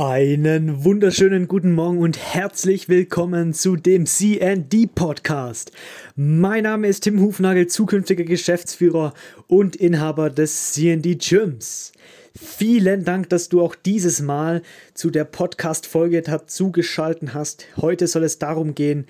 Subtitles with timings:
[0.00, 5.72] Einen wunderschönen guten Morgen und herzlich willkommen zu dem CND Podcast.
[6.14, 9.12] Mein Name ist Tim Hufnagel, zukünftiger Geschäftsführer
[9.48, 11.90] und Inhaber des CND Gyms.
[12.32, 14.62] Vielen Dank, dass du auch dieses Mal
[14.94, 17.66] zu der Podcast-Folge dazugeschalten hast.
[17.76, 19.04] Heute soll es darum gehen,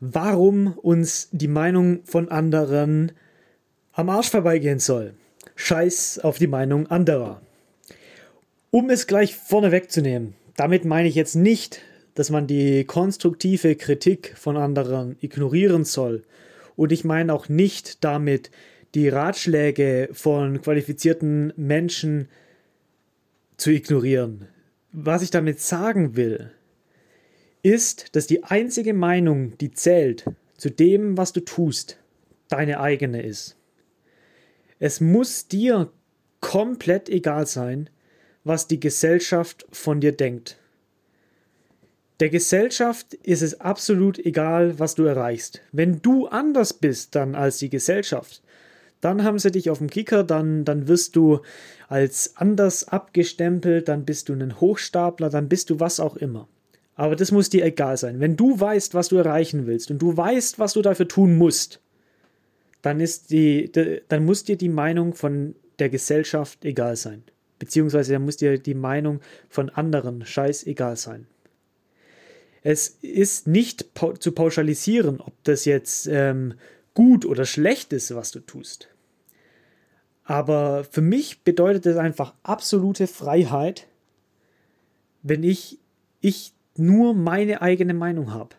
[0.00, 3.12] warum uns die Meinung von anderen
[3.92, 5.14] am Arsch vorbeigehen soll.
[5.54, 7.42] Scheiß auf die Meinung anderer.
[8.74, 11.82] Um es gleich vorne wegzunehmen, damit meine ich jetzt nicht,
[12.14, 16.22] dass man die konstruktive Kritik von anderen ignorieren soll.
[16.74, 18.50] Und ich meine auch nicht damit,
[18.94, 22.28] die Ratschläge von qualifizierten Menschen
[23.58, 24.48] zu ignorieren.
[24.90, 26.50] Was ich damit sagen will,
[27.60, 30.24] ist, dass die einzige Meinung, die zählt
[30.56, 31.98] zu dem, was du tust,
[32.48, 33.54] deine eigene ist.
[34.78, 35.92] Es muss dir
[36.40, 37.90] komplett egal sein,
[38.44, 40.56] was die Gesellschaft von dir denkt.
[42.20, 45.60] Der Gesellschaft ist es absolut egal, was du erreichst.
[45.72, 48.42] Wenn du anders bist dann als die Gesellschaft,
[49.00, 51.40] dann haben sie dich auf dem Kicker, dann, dann wirst du
[51.88, 56.46] als anders abgestempelt, dann bist du ein Hochstapler, dann bist du was auch immer.
[56.94, 58.20] Aber das muss dir egal sein.
[58.20, 61.80] Wenn du weißt, was du erreichen willst und du weißt, was du dafür tun musst,
[62.82, 63.72] dann, ist die,
[64.08, 67.24] dann muss dir die Meinung von der Gesellschaft egal sein
[67.62, 71.28] beziehungsweise da muss dir die Meinung von anderen scheißegal sein.
[72.64, 73.86] Es ist nicht
[74.18, 76.54] zu pauschalisieren, ob das jetzt ähm,
[76.94, 78.88] gut oder schlecht ist, was du tust.
[80.24, 83.86] Aber für mich bedeutet es einfach absolute Freiheit,
[85.22, 85.78] wenn ich,
[86.20, 88.56] ich nur meine eigene Meinung habe.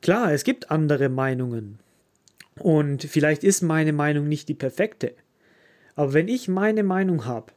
[0.00, 1.78] Klar, es gibt andere Meinungen.
[2.58, 5.12] Und vielleicht ist meine Meinung nicht die perfekte.
[5.94, 7.52] Aber wenn ich meine Meinung habe,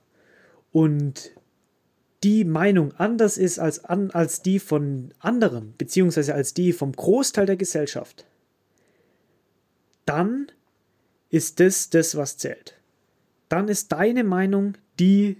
[0.75, 1.31] und
[2.21, 7.45] die Meinung anders ist als, an, als die von anderen, beziehungsweise als die vom Großteil
[7.45, 8.25] der Gesellschaft,
[10.05, 10.51] dann
[11.29, 12.75] ist das das, was zählt.
[13.47, 15.37] Dann ist deine Meinung die,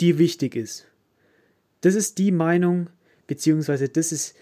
[0.00, 0.86] die wichtig ist.
[1.80, 2.88] Das ist die Meinung,
[3.26, 4.36] beziehungsweise das ist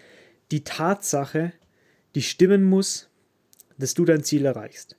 [0.50, 1.54] die Tatsache,
[2.14, 3.08] die stimmen muss,
[3.78, 4.96] dass du dein Ziel erreichst.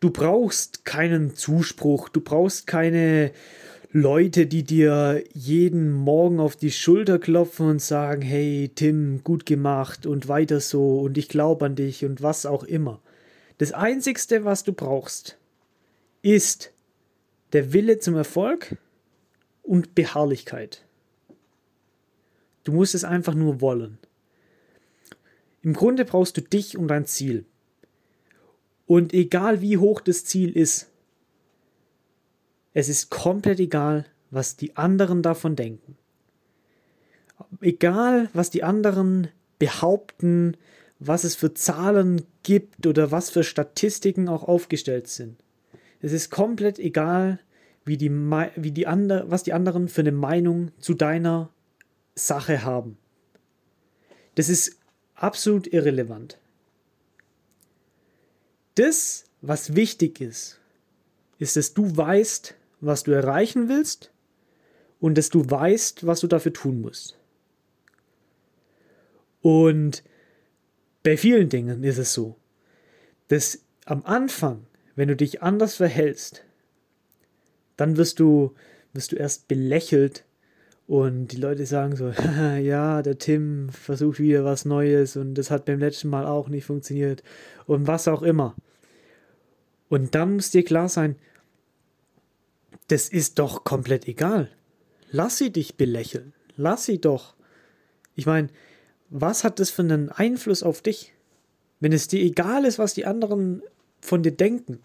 [0.00, 3.32] Du brauchst keinen Zuspruch, du brauchst keine
[3.92, 10.06] Leute, die dir jeden Morgen auf die Schulter klopfen und sagen, hey Tim, gut gemacht
[10.06, 13.02] und weiter so und ich glaube an dich und was auch immer.
[13.58, 15.36] Das Einzigste, was du brauchst,
[16.22, 16.72] ist
[17.52, 18.76] der Wille zum Erfolg
[19.62, 20.86] und Beharrlichkeit.
[22.64, 23.98] Du musst es einfach nur wollen.
[25.62, 27.44] Im Grunde brauchst du dich und dein Ziel.
[28.90, 30.90] Und egal wie hoch das Ziel ist,
[32.74, 35.96] es ist komplett egal, was die anderen davon denken.
[37.60, 39.28] Egal, was die anderen
[39.60, 40.56] behaupten,
[40.98, 45.36] was es für Zahlen gibt oder was für Statistiken auch aufgestellt sind.
[46.00, 47.38] Es ist komplett egal,
[47.84, 51.50] wie die, wie die andre, was die anderen für eine Meinung zu deiner
[52.16, 52.98] Sache haben.
[54.34, 54.80] Das ist
[55.14, 56.40] absolut irrelevant.
[58.80, 60.58] Das, was wichtig ist,
[61.38, 64.10] ist, dass du weißt, was du erreichen willst
[65.00, 67.18] und dass du weißt, was du dafür tun musst.
[69.42, 70.02] Und
[71.02, 72.36] bei vielen Dingen ist es so,
[73.28, 74.64] dass am Anfang,
[74.96, 76.46] wenn du dich anders verhältst,
[77.76, 78.54] dann wirst du,
[78.94, 80.24] wirst du erst belächelt
[80.86, 82.08] und die Leute sagen so,
[82.62, 86.64] ja, der Tim versucht wieder was Neues und das hat beim letzten Mal auch nicht
[86.64, 87.22] funktioniert
[87.66, 88.56] und was auch immer.
[89.90, 91.16] Und dann muss dir klar sein,
[92.88, 94.50] das ist doch komplett egal.
[95.10, 96.32] Lass sie dich belächeln.
[96.56, 97.34] Lass sie doch.
[98.14, 98.48] Ich meine,
[99.10, 101.12] was hat das für einen Einfluss auf dich?
[101.80, 103.62] Wenn es dir egal ist, was die anderen
[104.00, 104.80] von dir denken,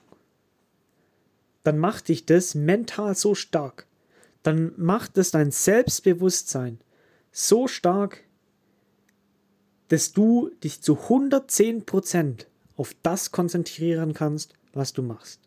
[1.63, 3.85] dann macht dich das mental so stark.
[4.41, 6.79] Dann macht es dein Selbstbewusstsein
[7.31, 8.23] so stark,
[9.89, 15.41] dass du dich zu 110% auf das konzentrieren kannst, was du machst.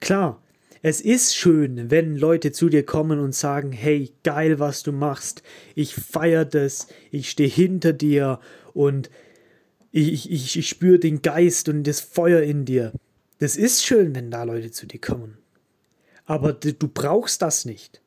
[0.00, 0.42] Klar,
[0.82, 5.42] es ist schön, wenn Leute zu dir kommen und sagen, hey, geil, was du machst.
[5.74, 8.40] Ich feiere das, ich stehe hinter dir
[8.74, 9.10] und
[9.92, 12.92] ich, ich, ich spüre den Geist und das Feuer in dir.
[13.38, 15.38] Das ist schön, wenn da Leute zu dir kommen.
[16.24, 18.02] Aber du brauchst das nicht.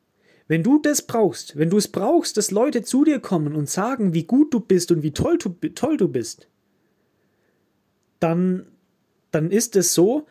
[0.48, 4.14] Wenn du das brauchst, wenn du es brauchst, dass Leute zu dir kommen und sagen,
[4.14, 6.48] wie gut du bist und wie toll du, toll du bist,
[8.20, 8.66] dann,
[9.30, 10.26] dann ist es so,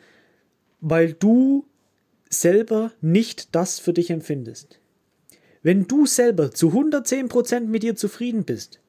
[0.81, 1.65] weil du
[2.30, 4.80] selber nicht das für dich empfindest.
[5.63, 8.80] Wenn du selber zu 110% mit dir zufrieden bist,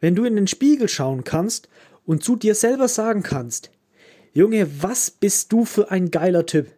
[0.00, 1.68] wenn du in den Spiegel schauen kannst
[2.06, 3.70] und zu dir selber sagen kannst,
[4.34, 6.68] Junge, was bist du für ein geiler Typ?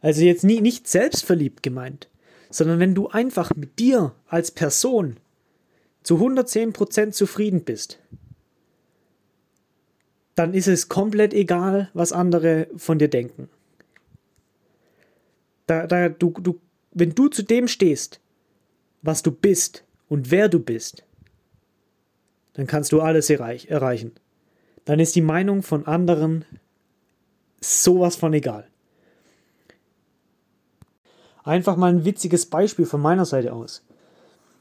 [0.00, 2.08] Also jetzt nie, nicht selbstverliebt gemeint,
[2.50, 5.18] sondern wenn du einfach mit dir als Person
[6.02, 7.98] zu 110% zufrieden bist,
[10.34, 13.48] dann ist es komplett egal, was andere von dir denken.
[15.66, 16.60] Da, da, du, du,
[16.92, 18.20] wenn du zu dem stehst,
[19.02, 21.04] was du bist und wer du bist,
[22.54, 24.12] dann kannst du alles erreich, erreichen.
[24.84, 26.44] Dann ist die Meinung von anderen
[27.60, 28.66] sowas von egal.
[31.44, 33.84] Einfach mal ein witziges Beispiel von meiner Seite aus.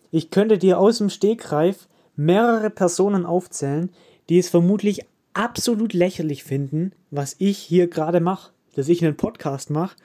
[0.09, 3.91] Ich könnte dir aus dem Stegreif mehrere Personen aufzählen,
[4.29, 9.69] die es vermutlich absolut lächerlich finden, was ich hier gerade mache, dass ich einen Podcast
[9.69, 9.95] mache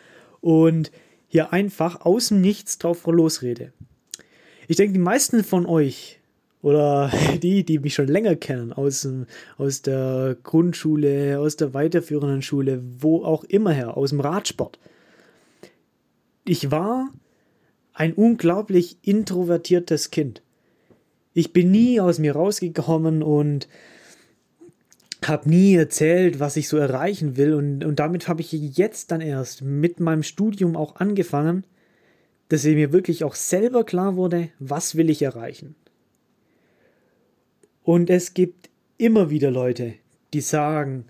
[0.41, 0.91] und
[1.29, 3.73] hier einfach aus dem Nichts drauf losrede.
[4.69, 6.21] Ich denke, die meisten von euch
[6.63, 7.11] oder
[7.43, 9.09] die, die mich schon länger kennen, aus,
[9.59, 14.79] aus der Grundschule, aus der weiterführenden Schule, wo auch immer her, aus dem Radsport.
[16.45, 17.11] Ich war
[17.93, 20.43] ein unglaublich introvertiertes Kind.
[21.35, 23.69] Ich bin nie aus mir rausgekommen und
[25.29, 27.55] habe nie erzählt, was ich so erreichen will.
[27.55, 31.65] Und, und damit habe ich jetzt dann erst mit meinem Studium auch angefangen,
[32.49, 35.75] dass mir wirklich auch selber klar wurde, was will ich erreichen.
[37.83, 38.69] Und es gibt
[38.99, 39.95] immer wieder Leute,
[40.33, 41.07] die sagen,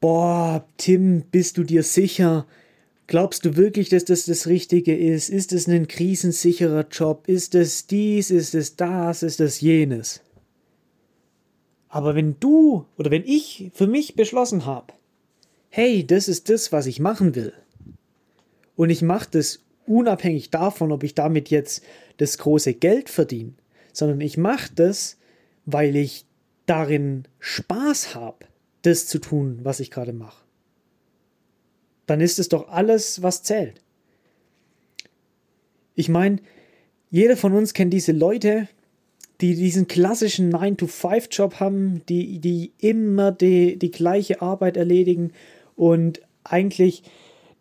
[0.00, 2.46] boah, Tim, bist du dir sicher?
[3.06, 5.28] Glaubst du wirklich, dass das das Richtige ist?
[5.28, 7.24] Ist es ein krisensicherer Job?
[7.26, 8.30] Ist es dies?
[8.30, 9.22] Ist es das?
[9.22, 10.20] Ist es jenes?
[11.92, 14.94] Aber wenn du oder wenn ich für mich beschlossen habe,
[15.68, 17.52] hey, das ist das, was ich machen will,
[18.76, 21.84] und ich mache das unabhängig davon, ob ich damit jetzt
[22.16, 23.52] das große Geld verdiene,
[23.92, 25.18] sondern ich mache das,
[25.66, 26.24] weil ich
[26.64, 28.46] darin Spaß habe,
[28.80, 30.42] das zu tun, was ich gerade mache,
[32.06, 33.82] dann ist es doch alles, was zählt.
[35.94, 36.38] Ich meine,
[37.10, 38.66] jeder von uns kennt diese Leute,
[39.42, 45.32] die diesen klassischen 9-to-5-Job haben, die, die immer die, die gleiche Arbeit erledigen
[45.76, 47.02] und eigentlich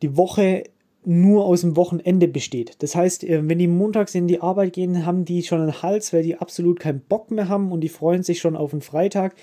[0.01, 0.63] die Woche
[1.04, 2.75] nur aus dem Wochenende besteht.
[2.83, 6.13] Das heißt, äh, wenn die montags in die Arbeit gehen, haben die schon einen Hals,
[6.13, 9.34] weil die absolut keinen Bock mehr haben und die freuen sich schon auf den Freitag,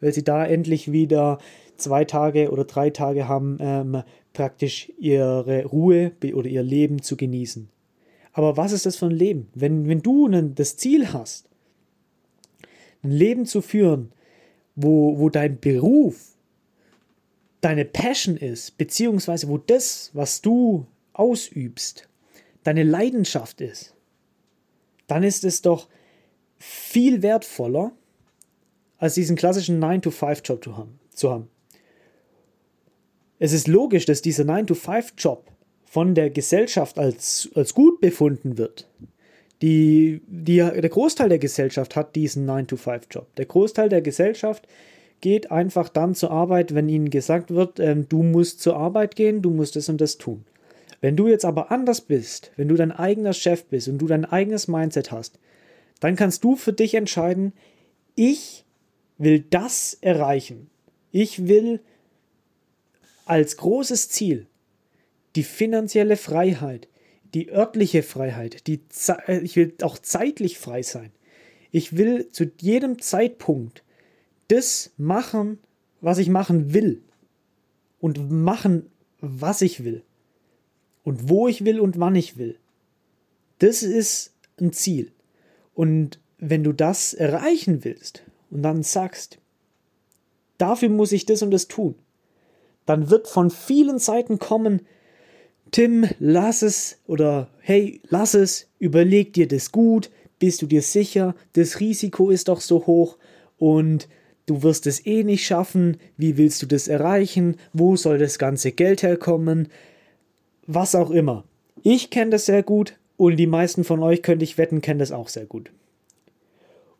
[0.00, 1.38] weil sie da endlich wieder
[1.76, 4.02] zwei Tage oder drei Tage haben, ähm,
[4.32, 7.68] praktisch ihre Ruhe oder ihr Leben zu genießen.
[8.32, 9.48] Aber was ist das für ein Leben?
[9.54, 11.48] Wenn, wenn du das Ziel hast,
[13.02, 14.12] ein Leben zu führen,
[14.74, 16.36] wo, wo dein Beruf
[17.60, 22.08] deine Passion ist, beziehungsweise wo das, was du ausübst,
[22.62, 23.94] deine Leidenschaft ist,
[25.06, 25.88] dann ist es doch
[26.58, 27.92] viel wertvoller,
[28.98, 30.68] als diesen klassischen 9-to-5-Job
[31.10, 31.48] zu haben.
[33.38, 35.50] Es ist logisch, dass dieser 9-to-5-Job
[35.84, 38.88] von der Gesellschaft als, als gut befunden wird.
[39.62, 43.34] Die, die, der Großteil der Gesellschaft hat diesen 9-to-5-Job.
[43.36, 44.68] Der Großteil der Gesellschaft
[45.20, 49.42] geht einfach dann zur Arbeit, wenn ihnen gesagt wird, ähm, du musst zur Arbeit gehen,
[49.42, 50.44] du musst das und das tun.
[51.00, 54.24] Wenn du jetzt aber anders bist, wenn du dein eigener Chef bist und du dein
[54.24, 55.38] eigenes Mindset hast,
[56.00, 57.52] dann kannst du für dich entscheiden,
[58.14, 58.64] ich
[59.16, 60.70] will das erreichen.
[61.10, 61.80] Ich will
[63.26, 64.46] als großes Ziel
[65.36, 66.88] die finanzielle Freiheit,
[67.34, 68.80] die örtliche Freiheit, die
[69.26, 71.12] äh, ich will auch zeitlich frei sein.
[71.70, 73.82] Ich will zu jedem Zeitpunkt
[74.48, 75.58] das machen,
[76.00, 77.02] was ich machen will.
[78.00, 80.02] Und machen, was ich will.
[81.04, 82.58] Und wo ich will und wann ich will.
[83.58, 85.12] Das ist ein Ziel.
[85.74, 89.38] Und wenn du das erreichen willst und dann sagst,
[90.58, 91.96] dafür muss ich das und das tun,
[92.86, 94.86] dann wird von vielen Seiten kommen,
[95.70, 101.34] Tim, lass es oder hey, lass es, überleg dir das gut, bist du dir sicher,
[101.54, 103.18] das Risiko ist doch so hoch
[103.58, 104.08] und
[104.46, 108.72] du wirst es eh nicht schaffen, wie willst du das erreichen, wo soll das ganze
[108.72, 109.68] Geld herkommen,
[110.66, 111.44] was auch immer.
[111.82, 115.12] Ich kenne das sehr gut und die meisten von euch, könnte ich wetten, kennen das
[115.12, 115.70] auch sehr gut.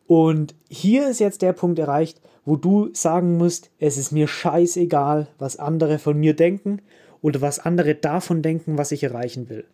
[0.05, 5.27] Und hier ist jetzt der Punkt erreicht, wo du sagen musst, es ist mir scheißegal,
[5.37, 6.81] was andere von mir denken
[7.21, 9.65] oder was andere davon denken, was ich erreichen will.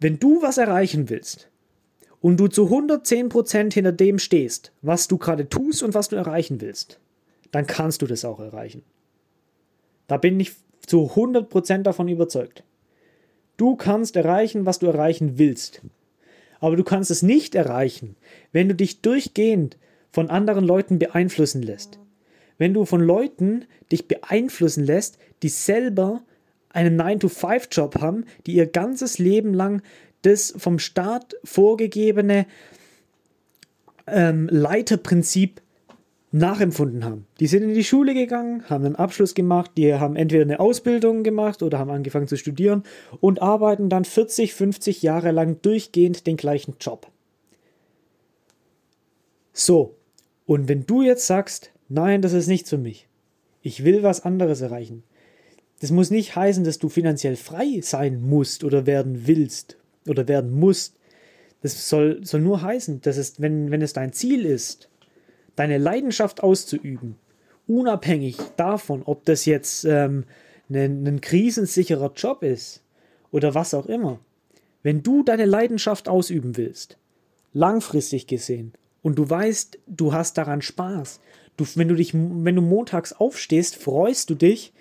[0.00, 1.48] Wenn du was erreichen willst
[2.20, 6.60] und du zu 110% hinter dem stehst, was du gerade tust und was du erreichen
[6.60, 7.00] willst,
[7.52, 8.82] dann kannst du das auch erreichen.
[10.06, 10.52] Da bin ich
[10.86, 12.64] zu 100% davon überzeugt.
[13.56, 15.80] Du kannst erreichen, was du erreichen willst.
[16.60, 18.16] Aber du kannst es nicht erreichen,
[18.52, 19.78] wenn du dich durchgehend
[20.10, 21.98] von anderen Leuten beeinflussen lässt.
[22.58, 26.22] Wenn du von Leuten dich beeinflussen lässt, die selber
[26.70, 29.82] einen 9-to-5-Job haben, die ihr ganzes Leben lang
[30.22, 32.46] das vom Staat vorgegebene
[34.06, 35.60] ähm, Leiterprinzip
[36.32, 37.26] nachempfunden haben.
[37.38, 41.22] Die sind in die Schule gegangen, haben einen Abschluss gemacht, die haben entweder eine Ausbildung
[41.22, 42.82] gemacht oder haben angefangen zu studieren
[43.20, 47.06] und arbeiten dann 40, 50 Jahre lang durchgehend den gleichen Job.
[49.52, 49.94] So,
[50.44, 53.08] und wenn du jetzt sagst, nein, das ist nicht für mich,
[53.62, 55.04] ich will was anderes erreichen,
[55.80, 59.76] das muss nicht heißen, dass du finanziell frei sein musst oder werden willst
[60.08, 60.96] oder werden musst.
[61.62, 64.88] Das soll, soll nur heißen, dass es, wenn, wenn es dein Ziel ist,
[65.56, 67.16] deine Leidenschaft auszuüben,
[67.66, 70.24] unabhängig davon, ob das jetzt ähm,
[70.70, 72.82] ein, ein krisensicherer Job ist
[73.30, 74.20] oder was auch immer,
[74.82, 76.98] wenn du deine Leidenschaft ausüben willst,
[77.52, 78.72] langfristig gesehen,
[79.04, 81.20] und du weißt, du hast daran Spaß,
[81.56, 84.72] du, wenn du dich, wenn du montags aufstehst, freust du dich,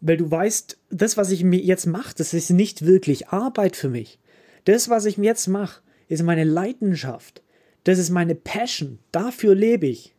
[0.00, 3.88] weil du weißt, das, was ich mir jetzt mache, das ist nicht wirklich Arbeit für
[3.88, 4.18] mich.
[4.64, 7.42] Das, was ich mir jetzt mache, ist meine Leidenschaft.
[7.84, 8.98] Das ist meine Passion.
[9.12, 10.14] Dafür lebe ich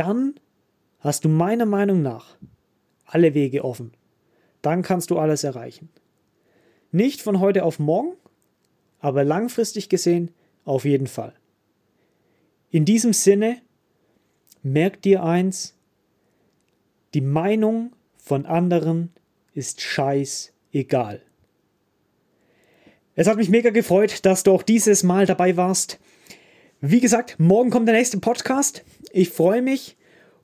[0.00, 0.40] dann
[1.00, 2.38] hast du meiner Meinung nach
[3.04, 3.92] alle Wege offen.
[4.62, 5.90] Dann kannst du alles erreichen.
[6.90, 8.16] Nicht von heute auf morgen,
[8.98, 10.30] aber langfristig gesehen
[10.64, 11.34] auf jeden Fall.
[12.70, 13.60] In diesem Sinne,
[14.62, 15.74] merk dir eins,
[17.14, 19.10] die Meinung von anderen
[19.54, 21.22] ist scheißegal.
[23.14, 25.98] Es hat mich mega gefreut, dass du auch dieses Mal dabei warst.
[26.80, 28.84] Wie gesagt, morgen kommt der nächste Podcast.
[29.12, 29.96] Ich freue mich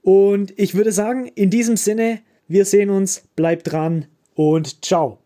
[0.02, 5.18] und ich würde sagen, in diesem Sinne, wir sehen uns, bleibt dran und ciao.